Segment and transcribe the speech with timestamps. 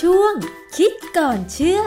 [0.00, 0.34] ช่วง
[0.76, 1.80] คิดก่อนเชื่อ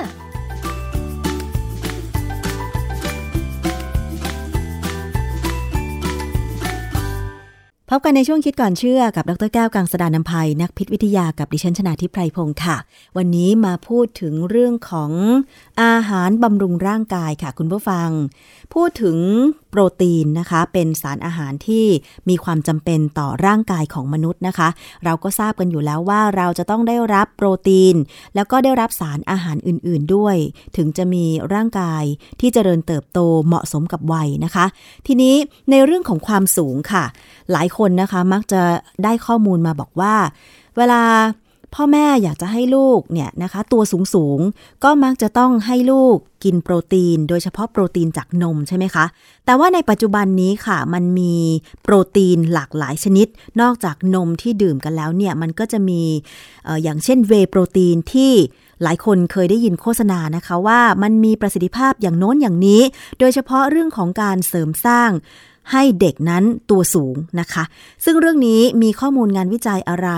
[7.95, 12.77] พบกันในช่วงคิดก่อนเชื่อกับดรแก้วกังสดานนภัยนักพิษวิทยากับดิฉันชนาทิพไพรพงศ์ค่ะ
[13.17, 15.11] วันนี้มาพูดถึงเรื่องของ
[15.81, 18.09] อาหารบำรุงร่างกายค่ะ คุณผู้ฟัง
[18.73, 19.17] พูดถึง
[19.69, 21.85] โปรตีนนะคะ เป็นสารอาหารที่
[22.29, 24.69] มีความจำเป็นต่อร่างกายของมนุษย์นะคะ
[25.03, 27.95] เราก็ทราบกันอยู่แล้วว่าเราจะต้องได้รับโปรตีน
[28.35, 30.35] แล้วก็ได้รับสารอาหารอื่น ๆด้วย
[30.77, 32.03] ถึงจะมีร่างกาย
[32.39, 34.65] ที่เจริญเติบโตเหมาะสมกับวัยนะคะ
[35.07, 35.35] ทีนี้
[35.69, 37.05] ในเรื่องของความสูงค่ะ
[37.51, 38.61] หลายคนนะคะมักจะ
[39.03, 40.15] ได้ข้อมูลมาบอกว่า
[40.77, 41.01] เวลา
[41.77, 44.39] พ่อแม่อยากจะให้ลูกเนี่ยนะคะ ตัวสูงสูง
[44.83, 49.05] ก็มักจะต้องให้ลูกกินโปรตีน โดยเฉพาะโปรตีนจากนมใช่ไหมคะ
[49.45, 51.35] แต่ว่าในปัจจุบันนี้ค่ะ มันมี
[51.83, 53.27] โปรตีนหลากหลายชนิด
[53.61, 56.01] นอกจากนมที่ดื่มกันแล้วเนี่ย มันก็จะมี
[56.67, 58.31] ออย่างเช่นเวโปรตีนที่
[58.83, 62.81] หลายคนเคยได้ยินโฆษณานะคะว่ามันมีประสิทธิภาพอย่างโน้นอย่างนี้
[63.19, 65.09] โดยเฉพาะเรื่องของการเสริมสร้าง
[65.71, 67.63] ให้เด็กนั้นตัวสูงนะคะ
[68.05, 70.09] ซึ่งเรื่องนี้มีข้อมูลงานวิจัยอะไร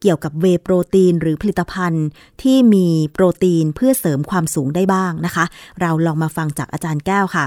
[0.00, 2.06] เกี่ยวกับเวโปรตีนหรือผลิตภัณฑ์
[2.42, 5.44] ที่มีโปรตีนเพื่อเสริมความสูงได้บ้างนะคะ
[5.80, 7.46] เราลองมาฟังจากอาจารย์แก้วค่ะ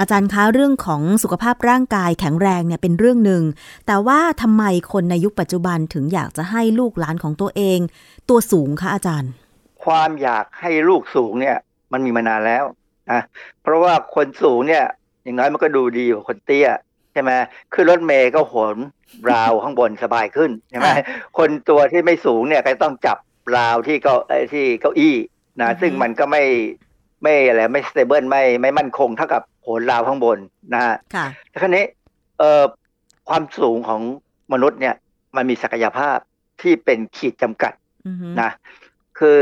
[0.00, 3.42] อาจารย์คะเรื่องของสุขภาพร่างกายแข็งแรงเนี่ยเป็นเรื่องหนึ่ง
[3.86, 7.78] แต่ว่าทำไมคนในยุคปัจจุบันถึงอยากจะให้ลูกหลานของตัวเอง
[8.28, 9.30] ตัวสูงคะอาจารย์
[9.84, 11.56] ความอยากให้ลูกสูงเนี่ย
[11.92, 12.64] มันมีมานานแล้ว
[13.10, 13.22] นะ
[13.62, 14.84] เพราะว่าคนสูงเนี่ย
[15.22, 16.68] อย่างน้อยมันก็ดูดีกว่าคนเตี้ย
[17.12, 17.30] ใช่ไหม
[17.74, 18.76] ขึ้นรถเมย์ก็โหน
[19.30, 20.88] ราวข้างบนสบายขึ้นใช่ไหม
[21.38, 23.18] คนตัวที่ไม่สูงเนี่ยก็ต้องจับ
[23.56, 24.16] ราวที่เก้า
[24.52, 25.16] ที่เก้าอี้
[25.60, 26.44] นะซึ่งมันก็ไม่
[27.22, 30.38] ไม่อะไรไม่สเตเบิลไม่ไม่มั่นคงเท่ากับโหนราวข้างบน
[30.74, 30.94] นะฮะ
[31.48, 31.84] แต่ครั้นี้
[32.38, 32.62] เอ่อ
[33.28, 34.00] ความสูงของ
[34.52, 34.94] มนุษย์เนี่ย
[35.36, 36.18] มันมีศักยภาพ
[36.62, 37.72] ที่เป็นขีดจำกัด
[38.40, 38.50] นะ
[39.18, 39.38] คือ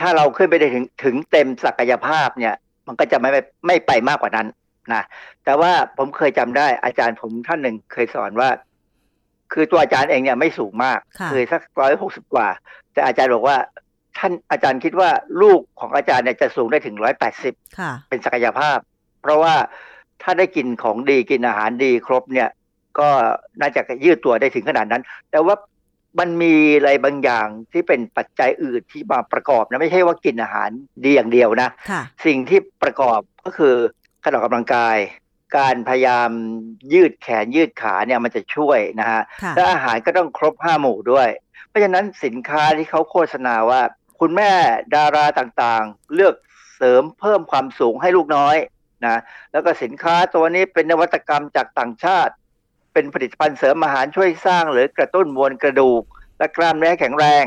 [0.00, 2.54] ถ้าเราขึ้นไปได้ถึงถึงเต็มศักยภาพเนี่ย
[2.86, 3.30] มันก็จะไม่
[3.66, 4.46] ไม่ไปมากกว่านั้น
[4.92, 5.02] นะ
[5.44, 8.48] แต่ว่าผมเคยจำได้อาจารย์ผมท่านหนึ่งเคยสอนว่า
[9.52, 10.98] คือตัวอาจารย์เองเนี่ยไม่สูงมาก
[11.28, 12.48] เคยสักร้อยหกสิบกว่า
[12.92, 13.56] แต่อาจารย์บอกว่า
[14.18, 15.10] ท่านอาจารย์คิดว่า
[15.42, 17.54] ลูกของอาจารย์เนี่ยจะสูงได้ถึงร้อยแปดสิบ
[18.08, 18.78] เป็นศักยภาพ
[19.22, 19.54] เพราะว่า
[20.22, 22.48] ถ้าได้กินของดีกินอาหารดีครบเนี่ย
[22.98, 23.08] ก็
[23.60, 25.54] น่าจะยืดตัวได้ถึงขนาดนั้น แต่ว่า
[26.18, 30.70] มันมีอะไรบางอย่างที่เป็นปัจจัยอื่นที่มาประกอบนะไม่ใช่ว่ากินอาหาร
[31.04, 31.68] ดีอย่างเดียวนะ
[32.26, 33.74] สิ่งที่ประกอบก็คือ
[34.22, 34.96] การออกกำลังกาย
[35.56, 36.30] การพยายาม
[36.92, 39.22] ยืดแขนยืดขาเนี่ยมันจะช่วยนะฮะ
[39.56, 41.28] และอาหารก็ต้องครบห้าหมู่ด้วย
[41.68, 43.82] เพราะฉะนั้นสินค้าที่เขาโฆษณาว่า
[44.20, 44.50] คุณแม่
[44.94, 46.34] ดาราต่างๆ เลือก
[46.76, 48.56] เสริมเพิ่มความสูงให้ลูกน้อย
[49.06, 49.20] นะ
[49.52, 52.32] แล้วก็สินค้าตัวนี้เป็นนวัตกรรมจากต่างชาติ
[52.92, 56.02] เป็นผลิตภัณฑ์เสริมอาหารช่วยสร้างหรือกระตุ้นมวลกระดูก
[56.38, 57.44] และกล้ามเนื้อแข็งแรง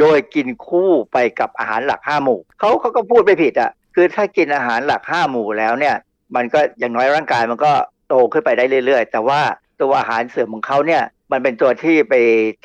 [0.00, 5.96] โดยกินคู่ไปกับอาหารหลักห้าหมู่เขาเขาก็พูดไม่ผิดอะคือถ้ากินอาหารหลักห้าหมู่แล้วเนี่ย
[6.36, 7.72] มันก็อย่างน้อยร่างกายมันก็
[8.08, 9.40] โตขึ้นไปได้เรื่อย ๆ แต่ว่า
[9.80, 11.02] ตัวอาหารเสริมของเขาเนี่ย
[11.32, 12.14] มันเป็นตัวที่ไป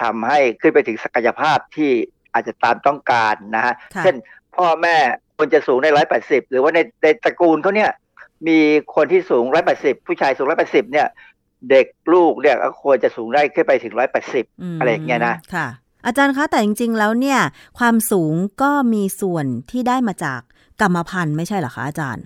[0.01, 1.91] ทำให้ขึ้นไปถึงศักยภาพที่
[2.33, 4.15] อาจจะตามต้องการนะฮะ เช่น
[4.55, 4.95] พ่อแม่
[5.37, 7.91] คนจะสูงได้ร้อยแปดสิบหรือว่าในในตระกูลเขาเนี่ย
[8.47, 8.59] มี
[8.95, 11.07] คนที่สูงร้อยแปดสิบผู้ชายสูงร้อยแปดสิบเนี่ย
[11.69, 14.45] เด็กลูกเนี่ยก็ควรจะสูงได้ขึ้นไปถึงร้อยแปดสิบ
[14.79, 15.67] อะไรอย่างเงี้ยนะค่ะ
[16.05, 17.39] อาจารย์คะแต่จริง ๆ แล้วเนี่ย
[17.79, 20.41] ความสูงก็มีส่วนที่ได้มาจาก
[20.81, 22.25] กรรมพันธุ์ไม่ใช่เหรอคะอาจารย์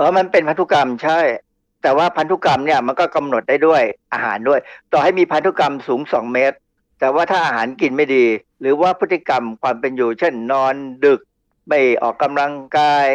[0.00, 1.20] เออมันเป็นพันธุกรรมใช่
[1.82, 4.60] แต่ว่าพันธุกรรมเนี่ยมันก็กำหนดได้ด้วยอาหารด้วย
[4.92, 6.56] ต่อให้มีพันธุกรรมสูงสองเมตร
[7.00, 8.24] แต่ว่าถ้าอาหารกินไม่ดี
[8.60, 10.74] หรือว่าพฤติกรรมความเป็นอยู่ เช่นนอน
[11.04, 11.20] ดึก
[11.68, 13.06] ไม่ออกกำลังกาย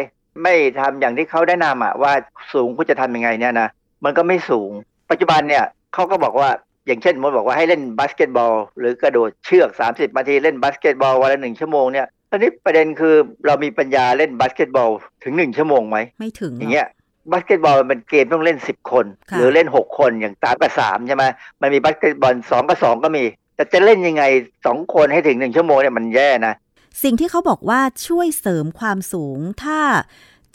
[0.42, 2.12] ไม่ทำอย่างที่เขาแนะนำอะว่า
[2.52, 3.68] สูงคุณจะทำยังไงเนี่ยนะ
[4.04, 4.70] มันก็ไม่สูง
[5.10, 5.64] ปัจจุบันเนี่ย
[5.94, 6.50] เขาก็บอกว่า
[6.86, 13.14] อย่างเช่นมดบอกว่าให้เล่นบาสเกตบอล หรือกระโดดเชือก 30นาทีเล่นบาสเกตบอลวันละหนึ่งชั่วโมงเนี่ย ตอนนี้ประเด็นคือ
[13.46, 14.90] เรามีปัญญาเล่นบาสเกตบอล
[15.24, 16.88] ถึงหนึ่งชั่วโมงไหมไม่ถึงอย่างเงี้ย
[17.32, 19.04] บาสเกตบอลมันเกมต้องเล่นสิบคน
[19.36, 21.24] หรือเล่นหกคนอย่างสามกับสามใช่ไหม
[21.60, 23.24] มันมีบาสเกตบอลสองกับสองก็มี
[23.54, 24.24] แต่จะเล่นยังไง
[24.66, 26.54] สองคนให้ถึงหนึ่งชั่วโมงเนี่ยมันแย่นะ
[27.02, 29.80] สิ่งที่เขาบอกว่าช่วยเสริมความสูงถ้า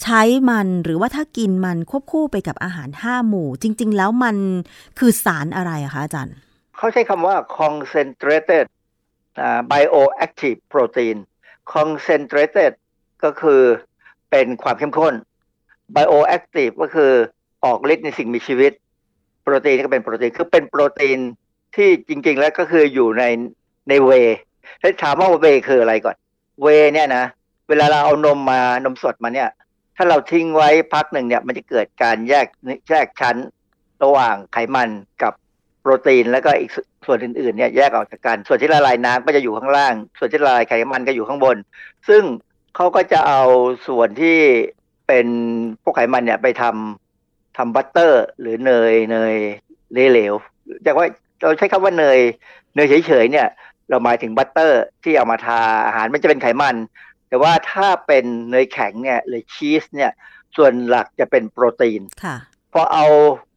[0.03, 4.35] ใช้มันหรือว่าถ้ากินมันควบคู่ไปกับอาหารห้าหมู่ จริง ๆ แล้วมัน
[4.99, 6.35] คือสารอะไรอะคะอาจารย์
[6.77, 8.65] เขาใช้คำว่า concentrated
[9.71, 11.17] bioactive protein
[11.73, 12.71] concentrated
[13.23, 13.61] ก็คือ
[14.31, 15.13] เป็นความเข้มข้น
[15.95, 17.11] bioactive ก็คือ
[17.65, 18.71] ออกฤทธิ์ในสิ่งมีชีวิต
[19.43, 21.19] โปรตีนก็เป็นโปรตีน คือเป็นโปรตีน
[21.75, 23.23] ที่จริง ๆ แล้วก็คืออยู่ใน
[23.89, 24.11] ในเว
[24.81, 26.15] ถ้าถามว่าเวคืออะไรก่อน
[26.61, 27.25] เวเนี่ยนะ
[27.69, 29.49] เวลาเราเอานมมานมสดมาเนี่ย
[29.97, 32.47] ถ้าเราทิ้งไว้พักหนึ่งเนี่ย มันจะเกิดการแยก
[32.89, 33.35] แยกชั้น
[34.03, 34.89] ระหว่างไขมัน
[35.21, 35.33] กับ
[35.81, 36.71] โปรตีนแล้วก็อีก
[37.05, 41.57] ส่วนอื่นๆเนี่ยแยกออกจากกัน ส่วนที่ละลายน้ำก็จะอยู่ข้างล่าง ส่วนที่ละลายไขมันก็อยู่ข้างบน
[42.07, 42.23] ซึ่ง
[42.75, 43.41] เขาก็จะเอา
[43.87, 44.37] ส่วนที่
[45.07, 45.27] เป็น
[45.83, 49.35] พวกไขมันเนี่ยไปทำทำ butter หรือเนยเนย
[50.11, 51.07] เหลวๆจากว่า
[51.41, 52.19] เราใช้คำว่าเนย
[52.75, 53.47] เนยเฉยๆเนี่ย
[53.89, 56.75] เราหมายถึง butter ที่เอามาทาอาหารมันจะเป็นไขมัน
[57.29, 60.11] แต่ว่าถ้าเป็นเนยแข็งเนี่ยหรือชีสเนี่ย
[60.55, 62.35] ส่วนหลักจะเป็นโปรตีนค่ะ
[62.73, 63.05] พอเอา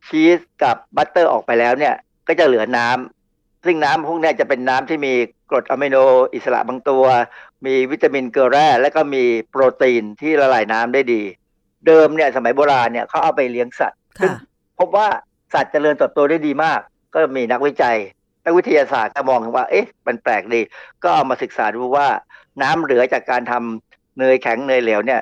[0.06, 1.94] ชีสกับบัตเตอร์ออกไปแล้วเนี่ย
[2.28, 3.23] ก็จะเหลือน้ำ
[3.64, 5.12] ซึ่งน้ำพวกเนี้จะเป็นน้ำที่มี
[5.50, 5.96] กรดอะมิโน
[6.34, 7.04] อิสระบางตัว
[7.66, 11.22] มีวิตามินเกลือแร่ และก็มีโปรตีนที่ละลายน้ำได้ดี
[11.86, 14.38] เดิมเนี่ยสมัยโบราณเนี่ยเขาเอาไปเลี้ยงสัตว์ซึ่งค่ะ
[14.78, 15.08] พบว่า
[15.54, 16.80] สัตว์เจริญเติบโตได้ดีมาก
[17.14, 17.96] ก็มีนักวิจัย
[18.44, 20.60] นักวิทยาศาสตร์ก็มองว่า เอ๊ะมันแปลกดี
[21.02, 22.06] ก็เอามาศึกษาดูว่า
[22.62, 25.20] น้ำเหลือจากการทำเนยแข็งเนยเหลวเนี่ย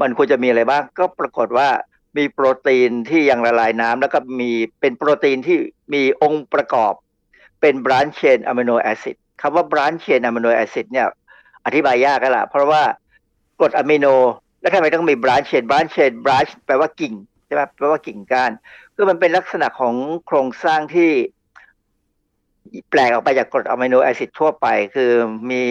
[0.00, 1.68] มันควรจะมีอะไรบ้าง ก็ปรากฏว่า
[2.16, 4.50] มีโปรตีนที่ยังละลายน้ำแล้วก็มี
[4.80, 5.58] เป็นโปรตีนที่
[5.94, 6.94] มีองค์ประกอบ
[7.62, 11.06] เป็น branched-chain amino acid คำว่า branched-chain amino acid เนี่ย
[11.66, 12.82] อธิบายยากกันละเพราะว่า
[13.58, 14.06] กรดอะมิโน
[14.60, 17.14] แล้วทำไมต้องมี branched-chain branched-chain branch แปลว่ากิ่ง
[17.46, 18.52] ใช่ไหมแปลว่ากิ่งก้าน
[18.94, 19.94] คือมันเป็นลักษณะของ
[20.26, 21.10] โครงสร้างที่
[22.90, 25.10] แปลกออกไปจากกรด amino acid ทั่วไป คือ
[25.50, 25.62] มี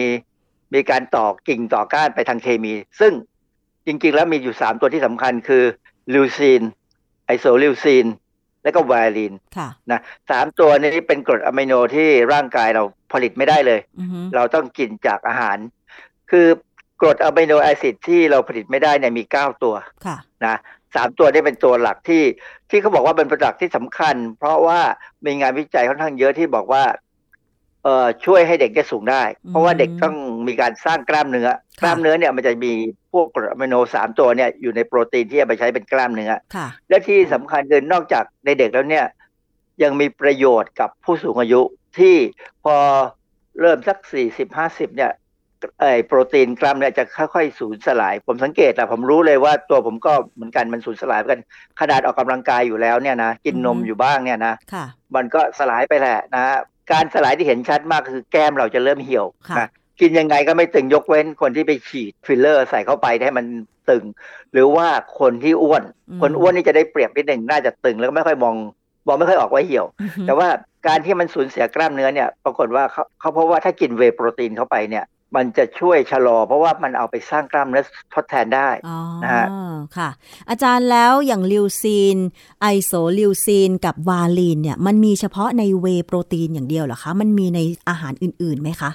[0.74, 3.12] มีการต่อกิ่งต่อก้านไปทางเคมี ซึ่ง
[3.86, 5.64] จริงๆ แล้วมีอยู่สามตัวที่สำคัญคือ
[6.14, 6.62] ลิวซีน
[7.26, 8.06] ไอโซลิวซีน
[8.62, 10.00] และก็วาลีนค่ะนะ
[10.30, 12.82] สามตัวนี้เป็นกรดอะมิโนที่ร่างกายเรา
[13.12, 15.56] ผลิตไม่ได้เลยอือฮึเราต้องกินจากอาหาร
[16.30, 16.46] คือ
[17.00, 19.74] กรด amino acid ที่เราผลิตไม่ได้เนี่ยมีเก้าตัว
[20.06, 20.16] ค่ะ
[20.46, 20.56] นะ
[20.94, 22.22] สามตัวนี้เป็นตัวหลักที่
[22.70, 24.80] ที่เขาบอกว่าเป็นประจักษ์ที่สำคัญ เพราะว่า
[25.26, 26.84] มีงานวิจัยค่อนข้างเยอะที่บอกว่า
[27.84, 30.16] เอ่อช่วยให้เด็กได้สูงได้ เพราะว่าเด็กต้อง
[30.48, 31.48] มีการสร้างกล้ามเนื้อ
[31.80, 32.72] กล้ามเนื้อเนี่ยมันจะมี
[33.12, 39.06] พวกกรดอะมิโนสามตัวเนี่ยอยู่ในโปรตีนที่เอาไปใช้เป็นกล้ามเนื้อค่ะและที่สำคัญคือนอกจากในเด็กแล้วเนี่ย
[39.82, 41.60] ยังมีประโยชน์กับผู้สูงอายุ
[41.98, 42.16] ที่
[42.64, 42.76] พอ
[43.60, 45.12] เริ่มสักสี่สิบห้าสิบเนี่ย
[45.80, 51.42] ไอโปรตีนกล้ามเนี่ยจะค่อยๆสูญสลาย ผมสังเกตอะผมรู้เลยว่าตัวผมก็เหมือนกันมันสูญสลายเหมือนกัน
[51.80, 54.84] ขนาดออกกำลังกายอยู่แล้วเนี่ยนะกินนมอืมอยู่บ้างเนี่ยนะค่ะ
[55.14, 56.44] มันก็สลายไปแหละนะ
[56.92, 59.68] การสลายที่เห็นชัดมากคือแก้มเราจะเริ่มเหี่ยวค่ะนะ
[60.00, 63.46] กินยังไงก็ไม่ตึงยกเว้นคนที่ไปฉีดฟิลเลอร์ใส่เข้าไปให้มัน
[63.90, 64.04] ตึง
[64.52, 64.88] หรือว่า
[65.20, 68.54] คนที่อ้วนอืมคนอ้วนนี่จะได้เปรียบนิดหนึ่งน่าจะตึงแล้วก็ไม่ค่อยมอง
[69.06, 70.48] มองไม่ค่อยออกว่าเหี่ยวอือฮึแต่ว่า
[70.86, 75.04] การที่มันสูญเสียกล้ามเนื้อเนี่ย ปรากฏว่าเขาเขาเพราะว่าถ้ากินเวย์โปรตีนเข้าไปเนี่ย
[75.36, 77.84] มันจะช่วยชะลอ เพราะว่ามันเอาไปสร้างกล้ามเนื้อ
[78.14, 79.46] ทดแทนได้อ๋อนะฮะ
[79.96, 80.10] ค่ะ
[80.50, 82.16] อาจารย์แล้วอย่างลิวซีน
[82.60, 88.90] ไอโซลิวซีนกับวาลีนเนี่ย มันมีเฉพาะในเวย์โปรตีนอย่างเดียวเหรอคะ มันมีในอาหารอื่นๆไหมคะ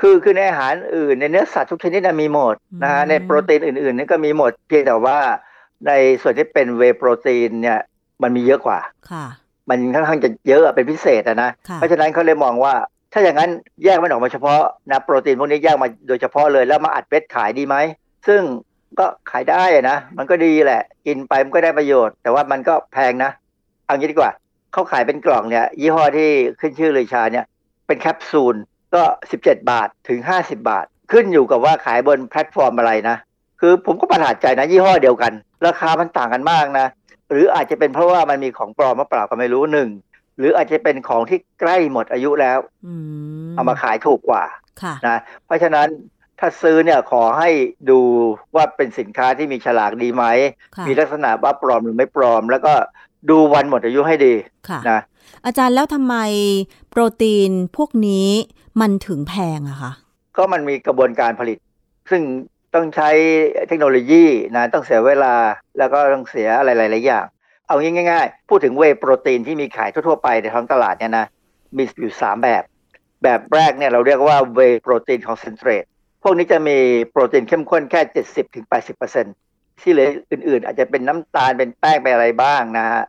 [0.00, 5.18] คือคือในอาหารอื่นในเนื้อสัตว์ทุกชนิดนะมีหมดนะฮะอืมในโปรตีนอื่นๆนี่ก็มีหมดเพียงแต่ว่า
[5.86, 5.92] ใน
[6.22, 7.78] ส่วนที่เป็นเวย์โปรตีนเนี่ย
[8.22, 8.80] มันมีเยอะกว่า
[9.10, 9.26] ค่ะ
[9.68, 12.74] มันค่อนข้างจะเยอะเป็นพิเศษอะนะค่ะเพราะฉะนั้นเขาเลยมองว่า
[13.18, 13.52] ถ้าอย่างนั้น
[13.84, 14.60] แยกมันออกมาเฉพาะ
[14.90, 17.76] นะโปรตีนพวกนี้แยกมาโดยเฉพาะเลยแล้วมาอัดเม็ดขายดีไหม
[18.28, 18.42] ซึ่ง
[18.98, 23.30] ก็ขายได้นะ มันก็ดีแหละ กินไปมันก็ได้ประโยชน์ แต่ว่ามันก็แพงนะ
[23.86, 24.32] เอางี้ดีกว่า
[24.72, 26.28] เขาขายเป็นกล่องเนี่ย ยี่ห้อที่
[26.60, 27.44] ขึ้นชื่อเลยชาเนี่ย
[27.86, 28.56] เป็นแคปซูล
[28.94, 29.02] ก็
[29.38, 33.16] 17 บาทถึง 50 บาท ขึ้นอยู่กับว่าขายบนแพลตฟอร์มอะไรนะ
[33.60, 35.32] คือผมก็ประหลาดใจนะ ยี่ห้อเดียวกัน
[35.66, 36.86] ราคามันต่างกันมากนะ
[37.30, 39.88] หรืออาจจะเป็นเพราะว่ามันมีของปลอมมาเปล่าก็ไม่รู้หนึ่ง
[40.38, 42.94] หรืออาจจะเป็นของที่ใกล้หมดอายุแล้วอื
[43.48, 44.44] มเอามาขายถูกกว่า
[44.82, 45.88] ค่ะนะเพราะฉะนั้น
[46.40, 47.50] ถ้าซื้อเนี่ยขอให้
[47.90, 48.00] ดู
[48.54, 50.24] ว่าเป็นสินค้าที่มีฉลากดีไหม
[50.76, 52.72] ค่ะมีลักษณะว่าปลอมหรือไม่ปลอม แล้วก็
[53.30, 54.34] ดูวันหมดอายุให้ดี
[54.68, 55.00] ค่ะนะ
[55.46, 56.16] อาจารย์แล้วทำไม
[56.90, 58.28] โปรตีนพวกนี้
[58.80, 59.92] มันถึงแพงอะคะ
[60.36, 61.58] ก็มันมีกระบวนการผลิต
[62.10, 62.22] ซึ่ง
[62.74, 63.10] ต้องใช้
[63.68, 64.24] เทคโนโลยี
[64.56, 65.34] นะต้องเสียเวลา
[65.78, 67.26] แล้วก็ต้องเสียอะไรหลายๆอย่าง
[67.68, 67.76] เอา
[68.10, 71.26] ง่ายๆ พูดถึงเวย์โปรตีนที่มีขายทั่วๆไปในท้องตลาดเนี่ยนะ
[71.76, 72.62] มีอยู่ 3 แบบ
[73.22, 75.84] แบบแรกเนี่ยเราเรียกว่าเวย์โปรตีน concentrate
[76.22, 76.78] พวกนี้จะมี
[77.10, 78.00] โปรตีนเข้มข้นแค่
[79.10, 83.02] 70-80%ที่เหลืออื่นๆ อาจจะเป็นน้ำตาลเป็นแป้งเป็นอะไรบ้างนะฮะ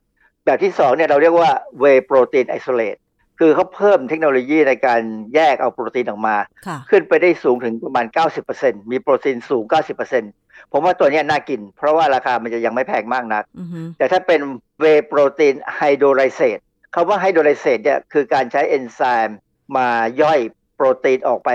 [0.45, 1.49] แบบที่สองเนี่ยเราเรียกว่า
[1.79, 2.97] เวย์โปรตีน isolate
[3.39, 5.01] คือเขาเพิ่มเทคโนโลยีในการ
[5.35, 6.35] แยกเอาโปรตีนออกมา
[6.67, 8.05] ค่ะขึ้นไปได้สูงถึงประมาณ
[8.49, 9.63] 90%มีโปรตีนสูง
[10.09, 14.39] 90% ผมว่าตัวเนี้ยน่ากิน เพราะว่าราคามันจะยังไม่แพงมากนักอือฮึแต่ถ้าเป็น
[14.81, 16.59] เวย์โปรตีน hydrolysate
[16.95, 19.39] คำว่า hydrolysate เนี่ยคือการใช้เอนไซม์
[19.77, 19.87] มา
[20.21, 20.39] ย่อย
[20.75, 21.49] โปรตีนออกไป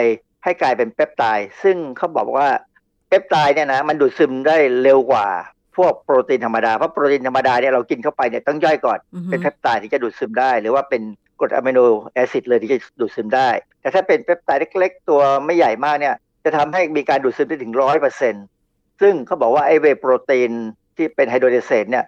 [0.44, 2.48] ให้กลายเป็นเปปไทด์ซึ่งเขาบอกว่า
[3.08, 5.26] เปปไทด์เนี่ยนะมันดูดซึมได้เร็วกว่า
[5.76, 11.02] พวกโปรตีนธรรมดา เพราะโปรตีนธรรมดาเนี่ยเรากินเข้าไปเนี่ยต้องย่อยก่อนอือฮึเป็นเปปไทด์ที่จะดูดซึมได้ หรือว่าเป็น
[11.40, 11.78] กรดอะมิโน
[12.14, 13.48] แอซิดเลยที่จะดูดซึมได้
[13.80, 18.34] แต่ถ้าเป็นเปปไทด์เล็ก ๆ ตัวไม่ใหญ่มากเนี่ยจะทำให้มีการดูดซึมได้ถึงร้อยเปอร์เซ็น
[19.00, 20.50] ซึ่งเขาบอกว่าไอเวย์โปรตีน
[20.96, 22.04] ที่เป็นไฮโดรไลเซตเนี่ย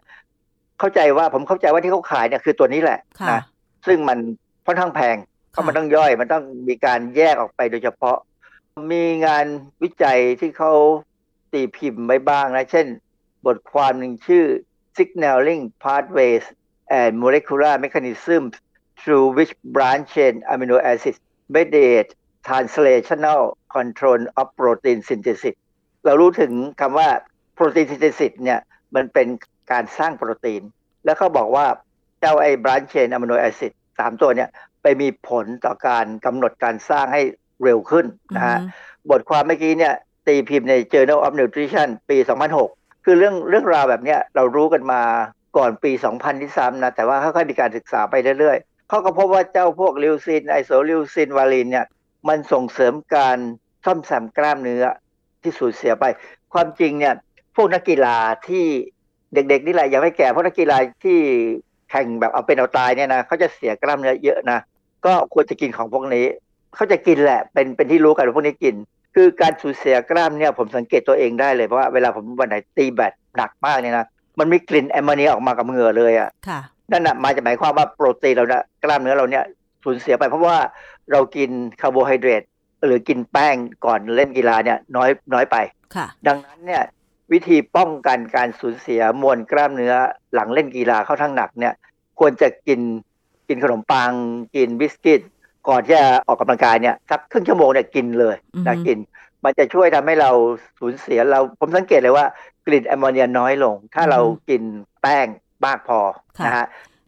[0.78, 3.42] เข้าใจว่าผมเข้าใจว่าที่เขาขายเนี่ยคือตัวนี้แหละค่ะนะ
[3.86, 4.18] ซึ่งมัน
[4.66, 5.16] ค่อนข้างแพง
[5.50, 8.16] เพราะมันต้องย่อย มันต้องมีการแยกออกไปโดยเฉพาะ
[8.92, 9.46] มีงาน
[9.82, 10.72] วิจัยที่เขา
[11.52, 12.86] ตีพิมพ์ไว้บ้างนะ เช่น
[13.46, 14.44] บทความหนึ่งชื่อ
[14.96, 16.44] signaling pathways
[16.98, 18.54] and molecular mechanisms
[19.00, 21.18] through which branch chain amino acids
[21.54, 22.10] mediate
[22.48, 23.40] translational
[23.74, 25.56] control of protein synthesis
[26.06, 27.08] เรารู้ถึงคำว่า
[27.56, 28.60] protein synthesis เนี่ย
[28.94, 29.28] มันเป็น
[29.72, 30.62] การสร้างโปรตีน
[31.04, 31.66] แล้วเขาบอกว่า
[32.20, 34.48] เจ้าไอ้ branch chain amino acid สามตัวเนี่ย
[34.82, 37.22] ไปมีผลต่อการกำหนดการสร้างให้
[37.64, 38.58] เร็วขึ้นนะฮะ
[39.10, 39.94] บทความเมื่อกี้เนี่ย
[40.26, 42.16] ตีพิมพ์ใน Journal of Nutrition ปี
[42.60, 45.02] 2006 คือเรื่องเรื่องราวแบบเนี้ยเรารู้กันมา
[45.56, 51.86] ก่อนปี 2000 ที่ซ้ำนะ แต่ว่าค่อยๆมีการศึกษาไปเรื่อยๆ เขาก็พบว่าเจ้าพวกลิวซินไอโซลิวซินวาลินเนี่ย
[52.28, 53.38] มันส่งเสริมการ
[53.84, 54.84] ซ่อมแซมกล้ามเนื้อ
[55.46, 56.04] ที่สูญเสียไป
[56.52, 57.14] ความจริงเนี่ย
[57.56, 58.16] พวกนักกีฬา
[58.48, 58.64] ที่
[59.34, 61.18] เด็กๆนี่แหละยังไม่แก่พวกนักกีฬาที่
[61.90, 64.58] แข่งแบบเอาเป็นเอาตายเนี่ยนะเขาจะเสียกล้ามเนื้อเยอะนะ
[65.06, 66.26] ก็ควรจะกินของพวกนี้
[66.74, 68.74] เขาจะกินแหละเป็นเป็นที่รู้กันว่าพวกนี้กิน
[69.14, 74.06] คือการสูญเสียกล้ามเนี่ยผมสังเกตตัวเองได้เลยเพราะว่าเวลาผมวันไหนตีแบตหนักมากเนี่ยนะ
[74.38, 76.60] มันมีกลิ่นแอมโมเนียออกมากับเหงื่อเลยอะค่ะ
[76.92, 79.44] นั่นน่ะมาจะหมายความว่าโปรตีนเราเนี่ยกล้ามเนื้อเราเนี่ย
[79.84, 80.56] สูญเสียไปเพราะว่า
[81.12, 81.50] เรากิน
[81.80, 82.42] คาร์โบไฮเดรต
[82.84, 83.56] หรือกินแป้ง
[83.86, 85.56] ก่อนเล่นกีฬาเนี่ยน้อยน้อยไป
[85.94, 86.82] ค่ะดังนั้นเนี่ย
[87.32, 89.94] วิธีป้องกันการสูญเสียมวลกล้ามเนื้อ
[90.34, 91.74] หลังเล่นกีฬาเข้าทั้งหนักเนี่ย
[92.18, 92.80] ควรจะกิน
[93.48, 94.12] กินขนมปัง
[94.56, 95.20] กินบิสกิต
[95.68, 98.98] ก่อนที่จะออกกำลังกายเนี่ยสักครึ่งชั่วโมงเนี่ยกินเลยอือฮึนะกิน
[99.44, 100.30] มันจะช่วยทำให้เรา
[100.78, 102.26] สูญเสียเราผมสังเกตเลยว่า
[102.66, 104.62] กลิ่นแอมโมเนียน้อยลง ถ้าเรากิน
[105.02, 105.26] แป้ง
[105.66, 106.00] มากพอ
[106.46, 106.66] นะฮะ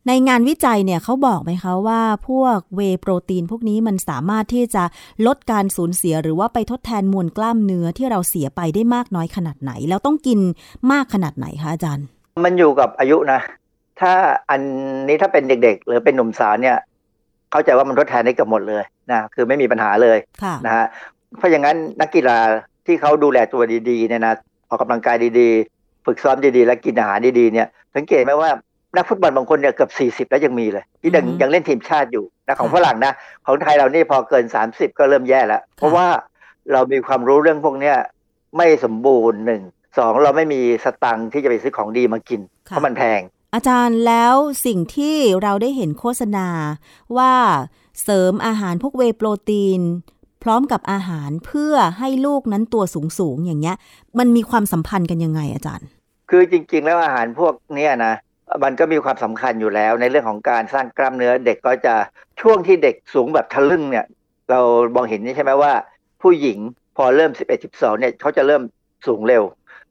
[0.08, 4.84] ในงานวิจัยเนี่ยเขาบอกไหมคะว่าพวกเวย์โปรตีนพวกนี้มันสามารถที่จะ
[5.26, 10.40] ลดการสูญเสียหรือว่าไปทดแทนมวลกล้ามเนื้อที่เราเสียไปได้มากน้อยขนาดไหน แล้วต้องกิน
[10.92, 12.06] มากขนาดไหนคะอาจารย์
[12.44, 13.40] มันอยู่กับอายุนะ
[14.00, 14.12] ถ้า
[14.50, 14.60] อัน
[15.08, 16.76] นี้ถ้าเป็นเด็ก ๆ หรือเป็นหนุ่มสาวเนี่ย
[17.52, 20.86] เข้าใจว่ามันทดแทนได้เกับหมดเลยนะคือไม่มีปัญหาเลยค่ะนะฮะ
[21.38, 22.38] เพราะอย่างนั้นนักกีฬา
[22.86, 24.34] ที่เขาดูแลตัวดีๆเนี่ยนะ
[24.68, 28.50] ออกกำลังกายดีๆ ฝึกซ้อมดีๆ และกินอาหารดีๆเนี่ย สังเกตไหมว่า
[28.98, 33.12] นักฟุตบอลบางคนเนี่ยเกือบ 40 แล้วยังมีเลย ที่ยังอือฮึยังเล่นทีมชาติอยู่นะของค่ะฝรั่งนะ
[33.46, 36.06] ของไทยเรานี่พอเกิน 30 ก็เริ่มแย่แล้ว เพราะว่า
[36.72, 37.96] เรามีความรู้เรื่องพวกเนี้ย
[38.56, 39.62] ไม่สมบูรณ์หนึ่ง
[39.98, 43.20] สองเราไม่มีสตังค์ที่จะไปซื้อของดีมากิน เพค่ะราะมันแพง
[43.54, 44.34] อาจารย์แล้ว
[44.66, 46.48] สิ่งที่เราได้เห็นโฆษณา
[47.16, 47.34] ว่า
[48.02, 49.80] เสริมอาหารพวกเวย์โปรตีน
[50.42, 52.84] พร้อมกับอาหารเพื่อให้ลูกนั้นตัว
[53.18, 53.76] สูงๆอย่างเงี้ย
[54.18, 55.88] มันมีความสัมพันธ์กันยังไงอาจารย์
[56.30, 58.14] คือจริง ๆ แล้วอาหารพวกเนี้ยนะ
[58.64, 61.94] มันก็มีความสำคัญอยู่แล้ว ในเรื่องของการสร้างกล้ามเนื้อเด็กก็จะ
[62.40, 64.06] ช่วงที่เด็กสูงแบบทะลึ่งเนี่ย
[64.50, 64.60] เรา
[64.94, 65.72] มองเห็นนี่ใช่ไหมว่า
[66.22, 66.58] ผู้หญิง
[66.96, 68.62] พอเริ่ม 11 12เนี่ยเขาจะเริ่ม
[69.06, 69.42] สูงเร็ว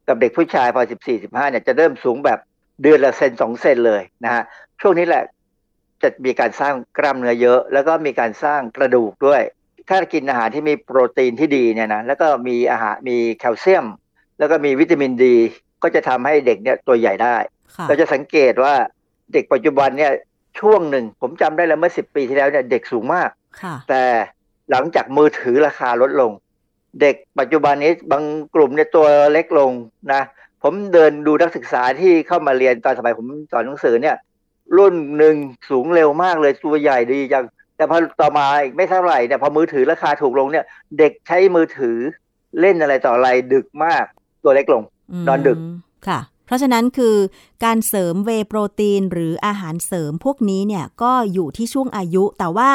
[0.08, 2.38] กับเด็กผู้ชายพอ 14 15เนี่ยจะเริ่มสูงแบบ
[2.82, 4.42] เดือนละเซนสองเซนเลยนะฮะ
[4.80, 5.22] ช่วงนี้แหละ
[6.02, 9.42] จะมีการสร้างกล้ามเนื้อเยอะ แล้วก็มีการสร้างกระดูกด้วย
[9.88, 13.86] ถ้ากินอาหารที่มีโปรตีนที่ดีเนี่ยนะแล้วก็มีอาหารมีแคลเซียม
[14.38, 15.36] แล้วก็มีวิตามินดี
[15.82, 17.36] ก็จะทำให้เด็กเนี่ยตัวใหญ่ได้
[17.88, 18.74] เราจะสังเกตว่า
[19.32, 20.12] เด็กปัจจุบันเนี่ย
[20.60, 23.28] ช่วงหนึ่ง ผมจำได้แล้วเมื่อสิบปีที่แล้วเนี่ยเด็กสูงมาก
[23.62, 24.02] ค่ะแต่
[24.70, 26.32] หลังจากมือถือราคาลดลง
[27.00, 28.22] เด็กปัจจุบันนี้บาง
[28.54, 29.72] กลุ่มเนี่ยตัวเล็กลง
[30.12, 30.22] นะ
[30.62, 34.16] ผมเดินดูนักศึกษาที่เข้ามาเรียนตอนสมัยผมสอนหนังสือเนี่ย
[34.76, 35.36] รุ่นหนึ่ง
[35.70, 37.44] สูงเร็วมากเลยตัวใหญ่ดีจัง
[37.76, 40.64] แต่พอต่อมาอีกไม่เท่าไหร่เนี่ยพอมือถือราคาถูกลงเนี่ย
[40.98, 41.98] เด็กใช้มือถือ
[42.60, 44.04] เล่นอะไรต่ออะไรดึกมาก
[44.44, 44.82] ตัวเล็กลง
[45.20, 45.58] มนอนดึก
[46.08, 47.16] ค่ะ เพราะฉะนั้นคือ
[47.64, 52.70] การเสริมเวโปรตีน หรืออาหารเสริมพวกนี้เนี่ยก็อยู่ที่ช่วงอายุ แต่ว่า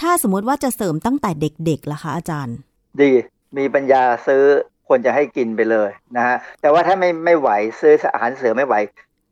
[0.00, 2.56] ถ้าสมมติว่าจะเสริมตั้งแต่เด็กๆล่ะคะอาจารย์
[3.00, 3.10] ดี
[3.56, 4.42] มีปัญญาซื้อ
[4.88, 8.74] ควรจะให้กินไปเลยนะฮะแต่ว่าถ้าไม่ไม่ไหวซื้ออาหารเสริมไม่ไหว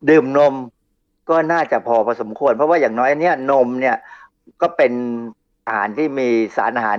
[0.08, 0.54] ดื่มนม
[1.30, 3.96] ก็น่าจะพอพอสมควร เพราะว่าอย่างน้อยเนี่ยนมเนี่ย
[4.62, 4.92] ก็เป็น
[5.66, 6.98] อาหารที่มีสารอาหาร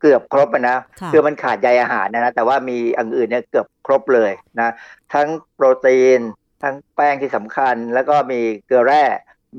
[0.00, 4.72] เกือบครบอะนะค่ะคือมันขาดใยอาหารนะนะแต่ว่ามีอันอื่นเนี่ยเกือบครบเลยนะ
[5.14, 6.20] ทั้งโปรตีน
[6.62, 9.04] ทั้งแป้งที่สำคัญ แล้วก็มีเกลือแร่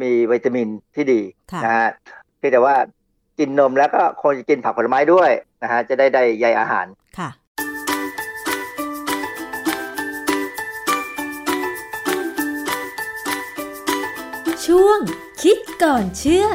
[0.01, 1.88] มีวิตามินที่ดีค่ะนะฮะ
[2.38, 2.75] เพียงแต่ว่า
[3.39, 5.32] กินนมแล้วก็ควรจะกินผักผลไม้ด้วย
[5.63, 6.86] นะฮะจะได้ได้ใยอาหาร
[7.17, 7.29] ค่ะ
[14.65, 15.00] ช่วง
[15.41, 16.48] คิดก่อนเชื่อ